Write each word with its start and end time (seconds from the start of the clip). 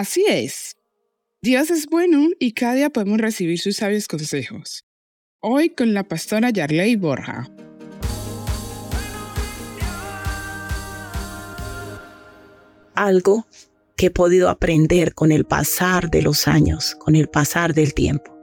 Así 0.00 0.24
es. 0.28 0.76
Dios 1.42 1.70
es 1.70 1.86
bueno 1.86 2.28
y 2.38 2.52
cada 2.52 2.74
día 2.74 2.90
podemos 2.90 3.18
recibir 3.18 3.58
sus 3.58 3.76
sabios 3.76 4.08
consejos. 4.08 4.84
Hoy 5.40 5.70
con 5.70 5.94
la 5.94 6.04
pastora 6.04 6.50
Yarley 6.50 6.96
Borja. 6.96 7.48
Algo 12.94 13.46
que 13.96 14.06
he 14.06 14.10
podido 14.10 14.48
aprender 14.48 15.14
con 15.14 15.32
el 15.32 15.44
pasar 15.44 16.10
de 16.10 16.22
los 16.22 16.46
años, 16.46 16.94
con 16.94 17.16
el 17.16 17.28
pasar 17.28 17.74
del 17.74 17.92
tiempo, 17.92 18.34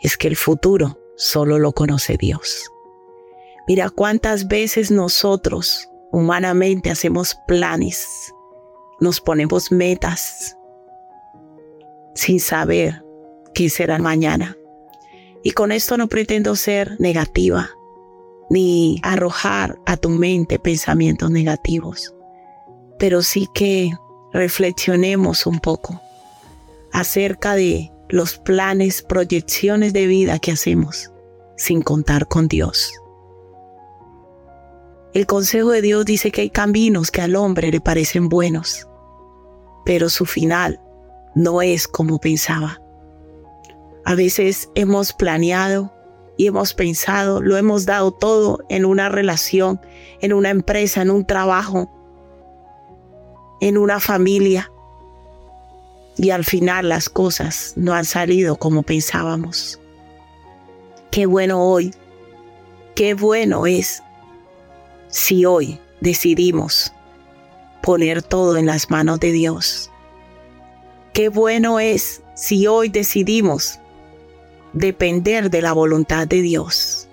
es 0.00 0.16
que 0.16 0.28
el 0.28 0.36
futuro 0.36 0.99
solo 1.20 1.58
lo 1.58 1.72
conoce 1.72 2.16
Dios. 2.16 2.72
Mira 3.68 3.90
cuántas 3.90 4.48
veces 4.48 4.90
nosotros 4.90 5.88
humanamente 6.10 6.90
hacemos 6.90 7.36
planes, 7.46 8.32
nos 9.00 9.20
ponemos 9.20 9.70
metas 9.70 10.56
sin 12.14 12.40
saber 12.40 13.04
qué 13.54 13.68
será 13.68 13.98
mañana. 13.98 14.56
Y 15.42 15.52
con 15.52 15.72
esto 15.72 15.96
no 15.96 16.08
pretendo 16.08 16.56
ser 16.56 16.98
negativa 16.98 17.70
ni 18.48 18.98
arrojar 19.04 19.78
a 19.86 19.96
tu 19.96 20.08
mente 20.08 20.58
pensamientos 20.58 21.30
negativos, 21.30 22.14
pero 22.98 23.22
sí 23.22 23.46
que 23.54 23.92
reflexionemos 24.32 25.46
un 25.46 25.60
poco 25.60 26.00
acerca 26.92 27.54
de 27.54 27.92
los 28.08 28.38
planes, 28.38 29.02
proyecciones 29.02 29.92
de 29.92 30.08
vida 30.08 30.40
que 30.40 30.50
hacemos 30.50 31.12
sin 31.60 31.82
contar 31.82 32.26
con 32.26 32.48
Dios. 32.48 32.90
El 35.12 35.26
consejo 35.26 35.70
de 35.70 35.82
Dios 35.82 36.06
dice 36.06 36.30
que 36.30 36.40
hay 36.40 36.50
caminos 36.50 37.10
que 37.10 37.20
al 37.20 37.36
hombre 37.36 37.70
le 37.70 37.80
parecen 37.82 38.30
buenos, 38.30 38.88
pero 39.84 40.08
su 40.08 40.24
final 40.24 40.80
no 41.34 41.60
es 41.60 41.86
como 41.86 42.18
pensaba. 42.18 42.80
A 44.06 44.14
veces 44.14 44.70
hemos 44.74 45.12
planeado 45.12 45.92
y 46.38 46.46
hemos 46.46 46.72
pensado, 46.72 47.42
lo 47.42 47.58
hemos 47.58 47.84
dado 47.84 48.10
todo 48.10 48.60
en 48.70 48.86
una 48.86 49.10
relación, 49.10 49.80
en 50.22 50.32
una 50.32 50.48
empresa, 50.48 51.02
en 51.02 51.10
un 51.10 51.26
trabajo, 51.26 51.90
en 53.60 53.76
una 53.76 54.00
familia. 54.00 54.72
Y 56.16 56.30
al 56.30 56.46
final 56.46 56.88
las 56.88 57.10
cosas 57.10 57.74
no 57.76 57.92
han 57.92 58.06
salido 58.06 58.56
como 58.56 58.82
pensábamos. 58.82 59.78
Qué 61.10 61.26
bueno 61.26 61.60
hoy, 61.60 61.92
qué 62.94 63.14
bueno 63.14 63.66
es 63.66 64.00
si 65.08 65.44
hoy 65.44 65.80
decidimos 66.00 66.92
poner 67.82 68.22
todo 68.22 68.56
en 68.56 68.66
las 68.66 68.90
manos 68.90 69.18
de 69.18 69.32
Dios. 69.32 69.90
Qué 71.12 71.28
bueno 71.28 71.80
es 71.80 72.22
si 72.36 72.68
hoy 72.68 72.90
decidimos 72.90 73.80
depender 74.72 75.50
de 75.50 75.62
la 75.62 75.72
voluntad 75.72 76.28
de 76.28 76.42
Dios. 76.42 77.08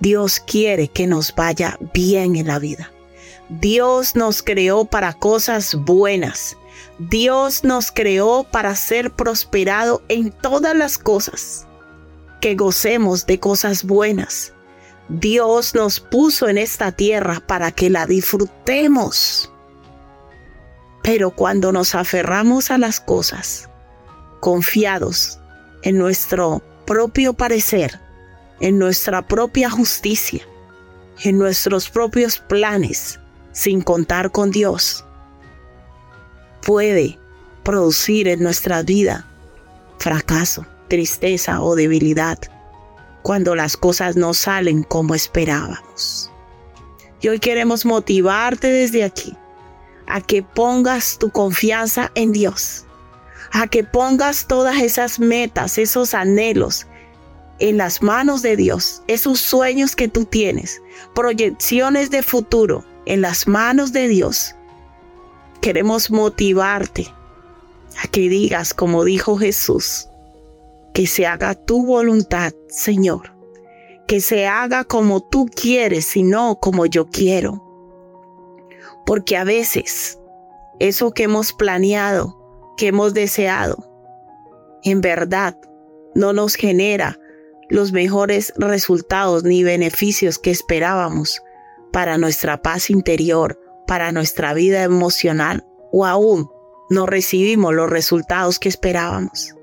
Dios 0.00 0.40
quiere 0.40 0.88
que 0.88 1.06
nos 1.06 1.34
vaya 1.34 1.78
bien 1.92 2.36
en 2.36 2.46
la 2.46 2.58
vida. 2.58 2.90
Dios 3.50 4.16
nos 4.16 4.42
creó 4.42 4.86
para 4.86 5.12
cosas 5.12 5.74
buenas. 5.74 6.56
Dios 6.98 7.64
nos 7.64 7.92
creó 7.92 8.46
para 8.50 8.74
ser 8.76 9.10
prosperado 9.10 10.02
en 10.08 10.32
todas 10.32 10.74
las 10.74 10.96
cosas. 10.96 11.66
Que 12.40 12.54
gocemos 12.54 13.26
de 13.26 13.38
cosas 13.38 13.84
buenas. 13.84 14.52
Dios 15.08 15.74
nos 15.74 16.00
puso 16.00 16.48
en 16.48 16.56
esta 16.56 16.92
tierra 16.92 17.40
para 17.46 17.72
que 17.72 17.90
la 17.90 18.06
disfrutemos. 18.06 19.52
Pero 21.02 21.30
cuando 21.32 21.72
nos 21.72 21.94
aferramos 21.94 22.70
a 22.70 22.78
las 22.78 23.00
cosas, 23.00 23.68
confiados 24.40 25.38
en 25.82 25.98
nuestro 25.98 26.62
propio 26.86 27.32
parecer, 27.32 28.00
en 28.60 28.78
nuestra 28.78 29.26
propia 29.26 29.68
justicia, 29.68 30.42
en 31.22 31.38
nuestros 31.38 31.90
propios 31.90 32.38
planes, 32.38 33.18
sin 33.52 33.82
contar 33.82 34.30
con 34.30 34.50
Dios, 34.50 35.04
puede 36.62 37.18
producir 37.64 38.28
en 38.28 38.42
nuestra 38.42 38.82
vida 38.82 39.26
fracaso, 39.98 40.66
tristeza 40.90 41.62
o 41.62 41.74
debilidad 41.74 42.38
cuando 43.22 43.54
las 43.54 43.78
cosas 43.78 44.16
no 44.16 44.34
salen 44.34 44.82
como 44.82 45.14
esperábamos. 45.14 46.30
Y 47.22 47.28
hoy 47.28 47.38
queremos 47.38 47.86
motivarte 47.86 48.66
desde 48.68 49.04
aquí 49.04 49.34
a 50.06 50.20
que 50.20 50.42
pongas 50.42 51.16
tu 51.18 51.30
confianza 51.30 52.10
en 52.14 52.32
Dios, 52.32 52.84
a 53.52 53.66
que 53.66 53.84
pongas 53.84 54.46
todas 54.46 54.82
esas 54.82 55.18
metas, 55.18 55.78
esos 55.78 56.12
anhelos 56.12 56.86
en 57.60 57.76
las 57.76 58.02
manos 58.02 58.42
de 58.42 58.56
Dios, 58.56 59.02
esos 59.06 59.38
sueños 59.38 59.94
que 59.94 60.08
tú 60.08 60.24
tienes, 60.24 60.82
proyecciones 61.14 62.10
de 62.10 62.22
futuro, 62.22 62.84
en 63.06 63.20
las 63.20 63.46
manos 63.46 63.92
de 63.92 64.08
Dios, 64.08 64.54
queremos 65.60 66.10
motivarte 66.10 67.06
a 68.02 68.08
que 68.08 68.28
digas, 68.28 68.72
como 68.72 69.04
dijo 69.04 69.36
Jesús, 69.36 70.09
que 71.00 71.06
se 71.06 71.26
haga 71.26 71.54
tu 71.54 71.86
voluntad, 71.86 72.52
Señor, 72.68 73.34
que 74.06 74.20
se 74.20 74.46
haga 74.46 74.84
como 74.84 75.22
tú 75.22 75.46
quieres 75.46 76.14
y 76.14 76.22
no 76.22 76.58
como 76.60 76.84
yo 76.84 77.06
quiero. 77.06 77.64
Porque 79.06 79.38
a 79.38 79.44
veces 79.44 80.18
eso 80.78 81.12
que 81.12 81.22
hemos 81.22 81.54
planeado, 81.54 82.36
que 82.76 82.88
hemos 82.88 83.14
deseado, 83.14 83.78
en 84.82 85.00
verdad 85.00 85.56
no 86.14 86.34
nos 86.34 86.54
genera 86.54 87.18
los 87.70 87.92
mejores 87.92 88.52
resultados 88.58 89.42
ni 89.42 89.62
beneficios 89.64 90.38
que 90.38 90.50
esperábamos 90.50 91.40
para 91.94 92.18
nuestra 92.18 92.60
paz 92.60 92.90
interior, 92.90 93.58
para 93.86 94.12
nuestra 94.12 94.52
vida 94.52 94.82
emocional 94.82 95.66
o 95.92 96.04
aún 96.04 96.50
no 96.90 97.06
recibimos 97.06 97.72
los 97.72 97.88
resultados 97.88 98.58
que 98.58 98.68
esperábamos. 98.68 99.54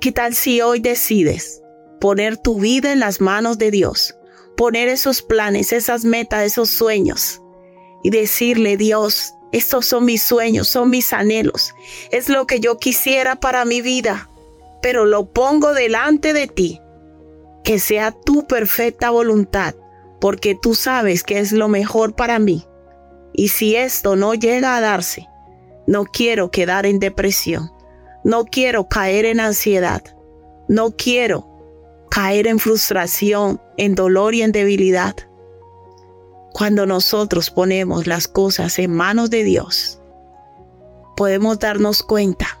¿Qué 0.00 0.12
tal 0.12 0.34
si 0.34 0.60
hoy 0.60 0.80
decides 0.80 1.62
poner 2.00 2.38
tu 2.38 2.58
vida 2.58 2.92
en 2.92 3.00
las 3.00 3.20
manos 3.20 3.58
de 3.58 3.70
Dios, 3.70 4.16
poner 4.56 4.88
esos 4.88 5.20
planes, 5.20 5.72
esas 5.72 6.04
metas, 6.04 6.44
esos 6.44 6.70
sueños 6.70 7.42
y 8.02 8.08
decirle, 8.08 8.78
Dios, 8.78 9.34
estos 9.52 9.84
son 9.84 10.06
mis 10.06 10.22
sueños, 10.22 10.68
son 10.68 10.88
mis 10.88 11.12
anhelos, 11.12 11.74
es 12.10 12.30
lo 12.30 12.46
que 12.46 12.60
yo 12.60 12.78
quisiera 12.78 13.36
para 13.36 13.66
mi 13.66 13.82
vida, 13.82 14.30
pero 14.80 15.04
lo 15.04 15.30
pongo 15.32 15.74
delante 15.74 16.32
de 16.32 16.46
ti, 16.46 16.80
que 17.62 17.78
sea 17.78 18.12
tu 18.12 18.46
perfecta 18.46 19.10
voluntad 19.10 19.74
porque 20.20 20.54
tú 20.54 20.74
sabes 20.74 21.22
que 21.22 21.38
es 21.38 21.52
lo 21.52 21.68
mejor 21.68 22.14
para 22.14 22.38
mí. 22.38 22.64
Y 23.32 23.48
si 23.48 23.76
esto 23.76 24.16
no 24.16 24.34
llega 24.34 24.76
a 24.76 24.80
darse, 24.80 25.26
no 25.86 26.04
quiero 26.04 26.50
quedar 26.50 26.86
en 26.86 26.98
depresión, 26.98 27.70
no 28.24 28.44
quiero 28.44 28.88
caer 28.88 29.24
en 29.24 29.40
ansiedad, 29.40 30.02
no 30.68 30.90
quiero 30.92 31.46
caer 32.10 32.46
en 32.46 32.58
frustración, 32.58 33.60
en 33.76 33.94
dolor 33.94 34.34
y 34.34 34.42
en 34.42 34.52
debilidad. 34.52 35.14
Cuando 36.52 36.84
nosotros 36.84 37.50
ponemos 37.50 38.06
las 38.06 38.26
cosas 38.26 38.78
en 38.78 38.92
manos 38.92 39.30
de 39.30 39.44
Dios, 39.44 40.00
podemos 41.16 41.58
darnos 41.58 42.02
cuenta 42.02 42.58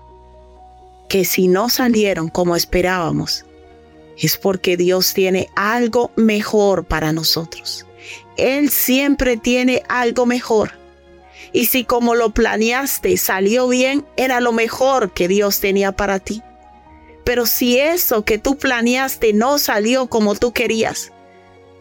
que 1.08 1.24
si 1.24 1.48
no 1.48 1.68
salieron 1.68 2.28
como 2.28 2.54
esperábamos, 2.54 3.44
es 4.16 4.36
porque 4.36 4.76
Dios 4.76 5.12
tiene 5.12 5.48
algo 5.56 6.12
mejor 6.14 6.84
para 6.84 7.12
nosotros. 7.12 7.86
Él 8.36 8.70
siempre 8.70 9.36
tiene 9.36 9.82
algo 9.88 10.24
mejor. 10.24 10.79
Y 11.52 11.66
si 11.66 11.84
como 11.84 12.14
lo 12.14 12.30
planeaste 12.30 13.16
salió 13.16 13.68
bien, 13.68 14.06
era 14.16 14.40
lo 14.40 14.52
mejor 14.52 15.12
que 15.12 15.28
Dios 15.28 15.60
tenía 15.60 15.92
para 15.92 16.18
ti. 16.18 16.42
Pero 17.24 17.46
si 17.46 17.78
eso 17.78 18.24
que 18.24 18.38
tú 18.38 18.56
planeaste 18.56 19.32
no 19.32 19.58
salió 19.58 20.06
como 20.08 20.34
tú 20.34 20.52
querías, 20.52 21.12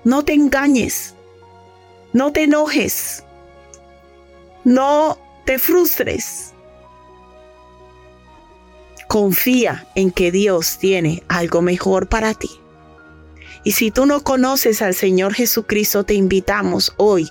no 0.04 0.24
te 0.24 0.34
engañes, 0.34 1.16
no 2.14 2.32
te 2.32 2.44
enojes, 2.44 3.24
no 4.64 5.18
te 5.46 5.60
frustres. 5.60 6.54
Confía 9.08 9.88
en 9.96 10.12
que 10.12 10.32
Dios 10.32 10.78
tiene 10.78 11.24
algo 11.28 11.62
mejor 11.62 12.08
para 12.08 12.34
ti. 12.34 12.50
Y 13.64 13.74
si 13.74 13.92
tú 13.92 14.06
no 14.06 14.24
conoces 14.24 14.82
al 14.82 14.94
Señor 14.94 15.34
Jesucristo, 15.34 16.04
te 16.04 16.14
invitamos 16.14 16.94
hoy 16.98 17.30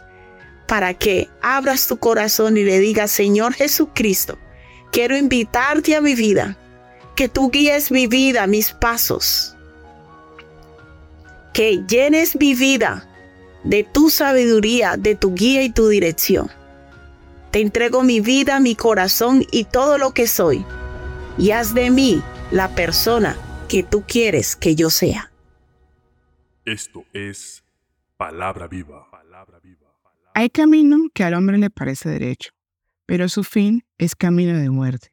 para 0.69 0.93
que 0.93 1.29
abras 1.41 1.88
tu 1.88 1.97
corazón 1.97 2.59
y 2.59 2.62
le 2.62 2.79
digas, 2.79 3.11
Señor 3.11 3.55
Jesucristo, 3.55 4.38
quiero 4.93 5.17
invitarte 5.17 5.97
a 5.97 6.03
mi 6.03 6.15
vida, 6.15 6.59
que 7.17 7.29
tú 7.29 7.50
guíes 7.50 7.91
mi 7.91 8.06
vida, 8.06 8.47
mis 8.47 8.73
pasos, 8.73 9.56
que 11.55 11.82
llenes 11.88 12.37
mi 12.38 12.55
vida 12.55 13.09
de 13.65 13.82
tu 13.82 14.11
sabiduría, 14.11 14.97
de 14.99 15.15
tu 15.15 15.35
guía 15.35 15.62
y 15.62 15.70
tu 15.70 15.88
dirección. 15.88 16.50
Te 17.50 17.61
entrego 17.61 18.03
mi 18.03 18.21
vida, 18.21 18.61
mi 18.61 18.75
corazón 18.75 19.47
y 19.50 19.64
todo 19.64 19.97
lo 19.97 20.12
que 20.12 20.26
soy. 20.26 20.67
Y 21.38 21.53
haz 21.53 21.73
de 21.73 21.91
mí 21.91 22.23
la 22.50 22.69
persona 22.75 23.38
que 23.71 23.82
tú 23.82 24.05
quieres 24.06 24.55
que 24.55 24.75
yo 24.75 24.91
sea. 24.91 25.32
Esto 26.67 27.05
es 27.14 27.64
palabra 28.19 28.67
viva. 28.67 29.09
Hay 30.38 30.50
camino 30.50 31.08
que 31.12 31.25
al 31.25 31.35
hombre 31.35 31.58
le 31.58 31.69
parece 31.69 32.08
derecho, 32.08 32.50
pero 33.06 33.29
su 33.29 33.43
fin 33.43 33.82
es 33.99 34.14
camino 34.14 34.56
de 34.56 34.70
muerte. 34.70 35.08